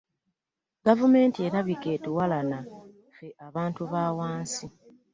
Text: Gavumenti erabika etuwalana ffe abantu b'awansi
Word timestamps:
Gavumenti 0.85 1.39
erabika 1.47 1.87
etuwalana 1.95 2.59
ffe 3.13 3.27
abantu 3.47 3.81
b'awansi 3.91 4.65